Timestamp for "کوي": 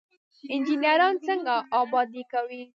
2.31-2.61